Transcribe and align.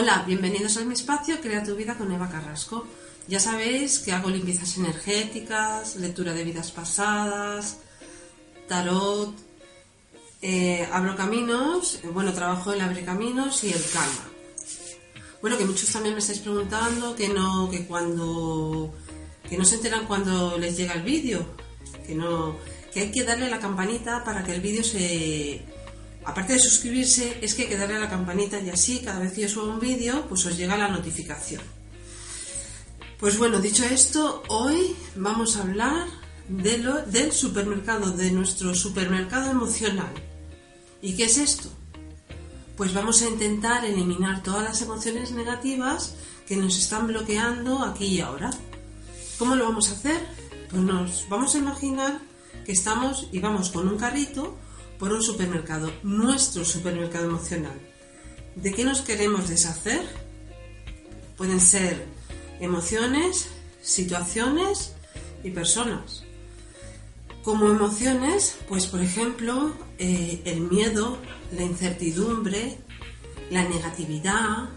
Hola, 0.00 0.22
bienvenidos 0.24 0.76
a 0.76 0.84
mi 0.84 0.94
espacio 0.94 1.40
Crea 1.40 1.64
tu 1.64 1.74
vida 1.74 1.98
con 1.98 2.12
Eva 2.12 2.28
Carrasco. 2.30 2.86
Ya 3.26 3.40
sabéis 3.40 3.98
que 3.98 4.12
hago 4.12 4.30
limpiezas 4.30 4.76
energéticas, 4.76 5.96
lectura 5.96 6.32
de 6.34 6.44
vidas 6.44 6.70
pasadas, 6.70 7.78
tarot, 8.68 9.34
eh, 10.40 10.88
abro 10.92 11.16
caminos, 11.16 11.98
bueno, 12.12 12.32
trabajo 12.32 12.72
el 12.72 12.80
abre 12.80 13.04
caminos 13.04 13.64
y 13.64 13.72
el 13.72 13.82
calma. 13.92 14.28
Bueno, 15.42 15.58
que 15.58 15.64
muchos 15.64 15.90
también 15.90 16.14
me 16.14 16.20
estáis 16.20 16.38
preguntando 16.38 17.16
que 17.16 17.28
no, 17.30 17.68
que 17.68 17.84
cuando, 17.84 18.94
que 19.50 19.58
no 19.58 19.64
se 19.64 19.74
enteran 19.74 20.06
cuando 20.06 20.56
les 20.58 20.76
llega 20.76 20.94
el 20.94 21.02
vídeo, 21.02 21.44
que 22.06 22.14
no, 22.14 22.54
que 22.94 23.00
hay 23.00 23.10
que 23.10 23.24
darle 23.24 23.50
la 23.50 23.58
campanita 23.58 24.22
para 24.22 24.44
que 24.44 24.54
el 24.54 24.60
vídeo 24.60 24.84
se, 24.84 25.60
aparte 26.28 26.52
de 26.52 26.58
suscribirse, 26.58 27.38
es 27.40 27.54
que 27.54 27.66
hay 27.66 27.74
a 27.74 27.98
la 27.98 28.10
campanita 28.10 28.60
y 28.60 28.68
así 28.68 29.00
cada 29.00 29.18
vez 29.18 29.32
que 29.32 29.40
yo 29.42 29.48
subo 29.48 29.72
un 29.72 29.80
vídeo, 29.80 30.26
pues 30.28 30.44
os 30.44 30.58
llega 30.58 30.76
la 30.76 30.88
notificación. 30.88 31.62
Pues 33.18 33.38
bueno, 33.38 33.60
dicho 33.60 33.82
esto, 33.84 34.42
hoy 34.48 34.94
vamos 35.16 35.56
a 35.56 35.62
hablar 35.62 36.06
del 36.48 37.32
supermercado, 37.32 38.12
de 38.12 38.30
nuestro 38.30 38.74
supermercado 38.74 39.50
emocional. 39.50 40.12
¿Y 41.00 41.16
qué 41.16 41.24
es 41.24 41.38
esto? 41.38 41.70
Pues 42.76 42.92
vamos 42.92 43.22
a 43.22 43.28
intentar 43.28 43.86
eliminar 43.86 44.42
todas 44.42 44.62
las 44.62 44.82
emociones 44.82 45.32
negativas 45.32 46.14
que 46.46 46.56
nos 46.56 46.76
están 46.76 47.06
bloqueando 47.06 47.82
aquí 47.82 48.04
y 48.04 48.20
ahora. 48.20 48.50
¿Cómo 49.38 49.56
lo 49.56 49.64
vamos 49.64 49.88
a 49.88 49.92
hacer? 49.92 50.20
Pues 50.70 50.82
nos 50.82 51.26
vamos 51.30 51.54
a 51.54 51.58
imaginar 51.58 52.20
que 52.66 52.72
estamos 52.72 53.28
y 53.32 53.38
vamos 53.40 53.70
con 53.70 53.88
un 53.88 53.96
carrito 53.96 54.58
por 54.98 55.12
un 55.12 55.22
supermercado, 55.22 55.92
nuestro 56.02 56.64
supermercado 56.64 57.26
emocional. 57.26 57.78
¿De 58.56 58.72
qué 58.72 58.84
nos 58.84 59.02
queremos 59.02 59.48
deshacer? 59.48 60.02
Pueden 61.36 61.60
ser 61.60 62.06
emociones, 62.60 63.48
situaciones 63.82 64.92
y 65.44 65.50
personas. 65.50 66.24
Como 67.42 67.68
emociones, 67.68 68.56
pues 68.68 68.86
por 68.86 69.00
ejemplo, 69.00 69.72
eh, 69.98 70.42
el 70.44 70.62
miedo, 70.62 71.18
la 71.52 71.62
incertidumbre, 71.62 72.78
la 73.50 73.62
negatividad, 73.62 74.70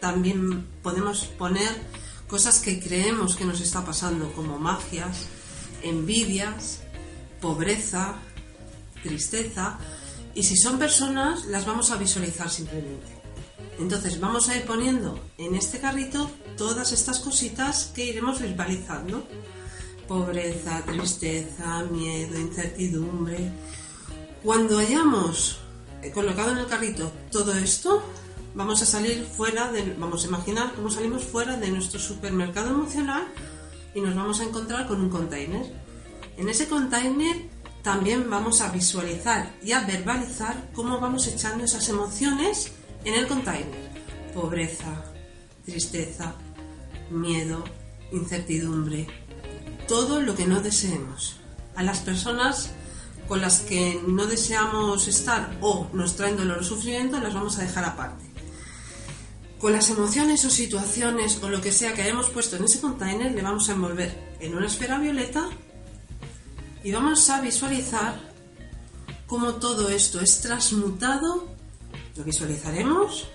también 0.00 0.66
podemos 0.82 1.24
poner 1.24 1.70
cosas 2.26 2.58
que 2.58 2.80
creemos 2.80 3.36
que 3.36 3.44
nos 3.44 3.60
está 3.60 3.84
pasando, 3.84 4.32
como 4.32 4.58
magias, 4.58 5.26
envidias, 5.82 6.80
pobreza, 7.40 8.16
tristeza, 9.02 9.78
y 10.34 10.42
si 10.42 10.56
son 10.56 10.78
personas, 10.78 11.44
las 11.46 11.66
vamos 11.66 11.90
a 11.90 11.96
visualizar 11.96 12.48
simplemente. 12.48 13.22
Entonces 13.78 14.20
vamos 14.20 14.48
a 14.48 14.56
ir 14.56 14.64
poniendo 14.64 15.18
en 15.38 15.54
este 15.54 15.78
carrito 15.78 16.30
todas 16.56 16.92
estas 16.92 17.18
cositas 17.18 17.90
que 17.94 18.06
iremos 18.06 18.40
verbalizando. 18.40 19.26
Pobreza, 20.08 20.82
tristeza, 20.84 21.84
miedo, 21.90 22.38
incertidumbre. 22.38 23.50
Cuando 24.42 24.78
hayamos 24.78 25.58
colocado 26.14 26.52
en 26.52 26.58
el 26.58 26.66
carrito 26.66 27.12
todo 27.30 27.54
esto, 27.54 28.02
vamos 28.54 28.82
a 28.82 28.86
salir 28.86 29.24
fuera 29.24 29.70
de, 29.70 29.94
vamos 29.98 30.24
a 30.24 30.28
imaginar 30.28 30.74
cómo 30.74 30.90
salimos 30.90 31.22
fuera 31.24 31.56
de 31.56 31.70
nuestro 31.70 32.00
supermercado 32.00 32.70
emocional 32.70 33.24
y 33.94 34.00
nos 34.00 34.14
vamos 34.14 34.40
a 34.40 34.44
encontrar 34.44 34.86
con 34.86 35.00
un 35.00 35.10
container. 35.10 35.64
En 36.36 36.48
ese 36.48 36.68
container 36.68 37.36
también 37.82 38.30
vamos 38.30 38.60
a 38.60 38.70
visualizar 38.70 39.54
y 39.62 39.72
a 39.72 39.80
verbalizar 39.80 40.70
cómo 40.72 41.00
vamos 41.00 41.26
echando 41.26 41.64
esas 41.64 41.88
emociones 41.88 42.72
en 43.04 43.14
el 43.14 43.26
container, 43.26 43.90
pobreza, 44.32 45.04
tristeza, 45.64 46.34
miedo, 47.10 47.64
incertidumbre, 48.12 49.08
todo 49.88 50.20
lo 50.20 50.36
que 50.36 50.46
no 50.46 50.60
deseemos. 50.60 51.36
A 51.74 51.82
las 51.82 52.00
personas 52.00 52.70
con 53.26 53.40
las 53.40 53.60
que 53.60 54.00
no 54.06 54.26
deseamos 54.26 55.08
estar 55.08 55.56
o 55.60 55.88
nos 55.92 56.16
traen 56.16 56.36
dolor 56.36 56.58
o 56.58 56.64
sufrimiento 56.64 57.18
las 57.18 57.34
vamos 57.34 57.58
a 57.58 57.62
dejar 57.62 57.84
aparte. 57.84 58.24
Con 59.58 59.72
las 59.72 59.90
emociones 59.90 60.44
o 60.44 60.50
situaciones 60.50 61.40
o 61.42 61.48
lo 61.48 61.60
que 61.60 61.72
sea 61.72 61.94
que 61.94 62.02
hayamos 62.02 62.30
puesto 62.30 62.56
en 62.56 62.64
ese 62.64 62.80
container 62.80 63.32
le 63.32 63.42
vamos 63.42 63.68
a 63.68 63.72
envolver 63.72 64.36
en 64.40 64.54
una 64.54 64.66
esfera 64.66 64.98
violeta 64.98 65.48
y 66.84 66.92
vamos 66.92 67.28
a 67.30 67.40
visualizar 67.40 68.14
cómo 69.26 69.54
todo 69.54 69.88
esto 69.88 70.20
es 70.20 70.40
transmutado 70.40 71.52
lo 72.16 72.24
visualizaremos, 72.24 73.28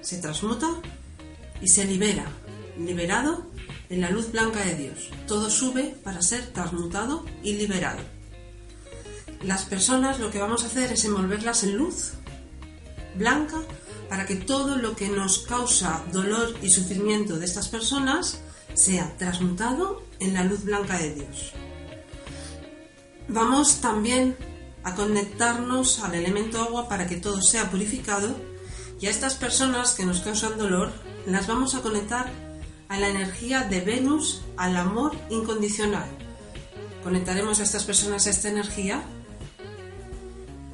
se 0.00 0.18
transmuta 0.18 0.68
y 1.60 1.68
se 1.68 1.84
libera, 1.84 2.24
liberado 2.78 3.46
en 3.90 4.00
la 4.00 4.10
luz 4.10 4.32
blanca 4.32 4.64
de 4.64 4.74
Dios. 4.74 5.10
Todo 5.26 5.50
sube 5.50 5.94
para 6.02 6.22
ser 6.22 6.46
transmutado 6.52 7.24
y 7.42 7.54
liberado. 7.54 8.00
Las 9.42 9.64
personas 9.64 10.18
lo 10.18 10.30
que 10.30 10.40
vamos 10.40 10.64
a 10.64 10.66
hacer 10.66 10.92
es 10.92 11.04
envolverlas 11.04 11.62
en 11.64 11.76
luz 11.76 12.12
blanca 13.16 13.58
para 14.08 14.24
que 14.24 14.36
todo 14.36 14.76
lo 14.76 14.96
que 14.96 15.08
nos 15.08 15.40
causa 15.40 16.02
dolor 16.12 16.54
y 16.62 16.70
sufrimiento 16.70 17.38
de 17.38 17.44
estas 17.44 17.68
personas 17.68 18.40
sea 18.74 19.14
transmutado 19.18 20.02
en 20.20 20.34
la 20.34 20.44
luz 20.44 20.64
blanca 20.64 20.98
de 20.98 21.14
Dios. 21.14 21.52
Vamos 23.28 23.80
también 23.80 24.36
a 24.84 24.94
conectarnos 24.94 26.00
al 26.00 26.14
elemento 26.14 26.62
agua 26.62 26.88
para 26.88 27.06
que 27.06 27.16
todo 27.16 27.42
sea 27.42 27.70
purificado 27.70 28.36
y 29.00 29.06
a 29.06 29.10
estas 29.10 29.34
personas 29.34 29.94
que 29.94 30.06
nos 30.06 30.20
causan 30.20 30.56
dolor 30.58 30.92
las 31.26 31.46
vamos 31.46 31.74
a 31.74 31.82
conectar 31.82 32.30
a 32.88 32.98
la 32.98 33.08
energía 33.08 33.64
de 33.64 33.80
Venus, 33.80 34.42
al 34.56 34.76
amor 34.76 35.16
incondicional. 35.28 36.08
Conectaremos 37.02 37.58
a 37.60 37.64
estas 37.64 37.84
personas 37.84 38.26
a 38.26 38.30
esta 38.30 38.48
energía 38.48 39.02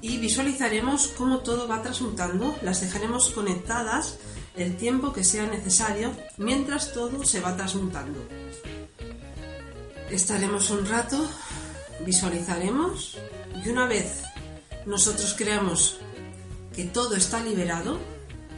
y 0.00 0.18
visualizaremos 0.18 1.08
cómo 1.16 1.38
todo 1.38 1.68
va 1.68 1.82
transmutando, 1.82 2.56
las 2.62 2.80
dejaremos 2.80 3.30
conectadas 3.30 4.18
el 4.56 4.76
tiempo 4.76 5.12
que 5.12 5.24
sea 5.24 5.46
necesario 5.46 6.12
mientras 6.36 6.92
todo 6.92 7.24
se 7.24 7.40
va 7.40 7.56
transmutando. 7.56 8.18
Estaremos 10.10 10.70
un 10.70 10.86
rato, 10.86 11.24
visualizaremos 12.04 13.18
y 13.64 13.68
una 13.68 13.86
vez 13.86 14.22
nosotros 14.86 15.34
creamos 15.36 15.98
que 16.74 16.84
todo 16.84 17.16
está 17.16 17.42
liberado, 17.42 17.98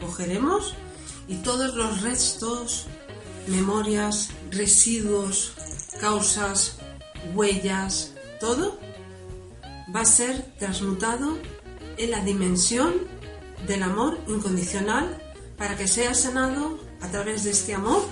cogeremos 0.00 0.74
y 1.28 1.36
todos 1.36 1.74
los 1.74 2.02
restos, 2.02 2.86
memorias, 3.46 4.30
residuos, 4.50 5.52
causas, 6.00 6.78
huellas, 7.34 8.12
todo 8.40 8.78
va 9.94 10.00
a 10.00 10.04
ser 10.04 10.42
transmutado 10.58 11.38
en 11.96 12.10
la 12.10 12.20
dimensión 12.20 12.94
del 13.66 13.82
amor 13.82 14.18
incondicional 14.28 15.22
para 15.56 15.76
que 15.76 15.88
sea 15.88 16.14
sanado 16.14 16.78
a 17.00 17.10
través 17.10 17.44
de 17.44 17.50
este 17.50 17.74
amor. 17.74 18.02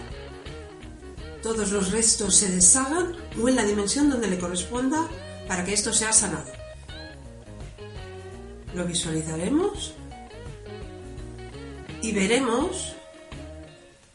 Todos 1.44 1.71
los 1.71 1.93
restos 1.93 2.34
se 2.34 2.50
deshagan 2.50 3.15
o 3.41 3.49
en 3.49 3.55
la 3.55 3.62
dimensión 3.62 4.10
donde 4.10 4.27
le 4.27 4.41
corresponda 4.41 5.09
para 5.47 5.65
que 5.65 5.75
esto 5.75 5.93
sea 5.93 6.12
sanado 6.12 6.65
lo 8.75 8.84
visualizaremos 8.84 9.94
y 12.03 12.12
veremos 12.12 12.95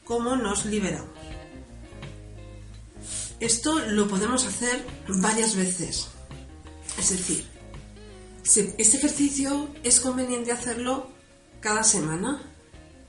cómo 0.03 0.35
nos 0.35 0.65
liberamos. 0.65 1.09
Esto 3.39 3.79
lo 3.79 4.07
podemos 4.07 4.45
hacer 4.45 4.85
varias 5.07 5.55
veces. 5.55 6.07
Es 6.97 7.09
decir, 7.09 7.45
este 8.77 8.97
ejercicio 8.97 9.69
es 9.83 10.01
conveniente 10.01 10.51
hacerlo 10.51 11.09
cada 11.61 11.83
semana 11.83 12.41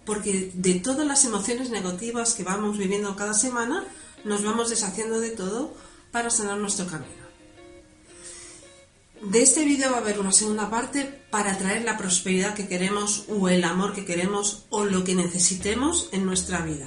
porque 0.05 0.51
de 0.55 0.75
todas 0.75 1.07
las 1.07 1.25
emociones 1.25 1.71
negativas 1.71 2.35
que 2.35 2.45
vamos 2.45 2.79
viviendo 2.79 3.17
cada 3.17 3.35
semana 3.35 3.85
nos 4.25 4.45
vamos 4.45 4.71
deshaciendo 4.71 5.21
de 5.21 5.31
todo 5.31 5.75
para 6.11 6.31
sanar 6.31 6.59
nuestro 6.59 6.87
camino. 6.87 7.21
De 9.23 9.43
este 9.43 9.65
vídeo 9.67 9.91
va 9.91 9.99
a 9.99 10.01
haber 10.01 10.19
una 10.19 10.33
segunda 10.33 10.71
parte 10.71 11.05
para 11.31 11.59
traer 11.59 11.85
la 11.85 11.99
prosperidad 11.99 12.55
que 12.55 12.69
queremos 12.69 13.25
o 13.29 13.51
el 13.51 13.65
amor 13.65 13.93
que 13.93 14.07
queremos 14.07 14.65
o 14.71 14.85
lo 14.85 15.05
que 15.05 15.15
necesitemos 15.15 16.09
en 16.13 16.25
nuestra 16.25 16.63
vida. 16.63 16.87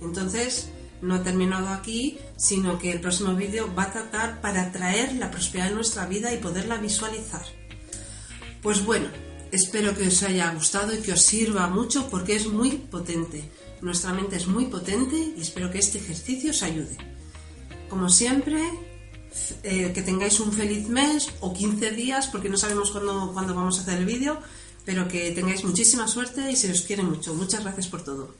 Entonces, 0.00 0.70
no 1.02 1.14
ha 1.14 1.22
terminado 1.22 1.68
aquí, 1.68 2.18
sino 2.36 2.78
que 2.78 2.90
el 2.90 3.00
próximo 3.00 3.34
vídeo 3.34 3.72
va 3.74 3.84
a 3.84 3.92
tratar 3.92 4.40
para 4.40 4.72
traer 4.72 5.14
la 5.14 5.30
prosperidad 5.30 5.68
en 5.68 5.76
nuestra 5.76 6.06
vida 6.06 6.34
y 6.34 6.38
poderla 6.38 6.78
visualizar. 6.78 7.44
Pues 8.60 8.84
bueno, 8.84 9.08
espero 9.52 9.96
que 9.96 10.08
os 10.08 10.22
haya 10.22 10.52
gustado 10.52 10.92
y 10.92 10.98
que 10.98 11.12
os 11.12 11.22
sirva 11.22 11.68
mucho 11.68 12.08
porque 12.10 12.36
es 12.36 12.46
muy 12.48 12.72
potente. 12.72 13.48
Nuestra 13.82 14.12
mente 14.12 14.36
es 14.36 14.46
muy 14.46 14.66
potente 14.66 15.16
y 15.36 15.40
espero 15.40 15.70
que 15.70 15.78
este 15.78 15.98
ejercicio 15.98 16.50
os 16.50 16.62
ayude. 16.62 16.96
Como 17.88 18.08
siempre, 18.08 18.62
eh, 19.62 19.92
que 19.92 20.02
tengáis 20.02 20.38
un 20.40 20.52
feliz 20.52 20.88
mes 20.88 21.30
o 21.40 21.52
15 21.52 21.90
días, 21.92 22.28
porque 22.28 22.48
no 22.48 22.56
sabemos 22.56 22.90
cuándo, 22.90 23.32
cuándo 23.32 23.54
vamos 23.54 23.78
a 23.78 23.82
hacer 23.82 23.98
el 23.98 24.06
vídeo, 24.06 24.38
Espero 24.80 25.06
que 25.08 25.30
tengáis 25.32 25.62
muchísima 25.62 26.08
suerte 26.08 26.50
y 26.50 26.56
se 26.56 26.72
os 26.72 26.80
quiere 26.80 27.02
mucho. 27.02 27.34
Muchas 27.34 27.62
gracias 27.62 27.86
por 27.86 28.02
todo. 28.02 28.34